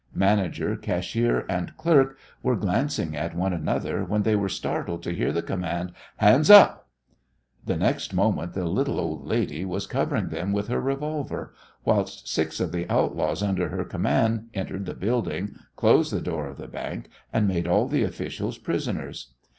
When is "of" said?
12.59-12.71, 16.47-16.57